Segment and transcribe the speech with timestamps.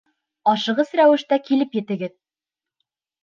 [0.51, 2.15] «Ашығыс рәүештә килеп етегеҙ!»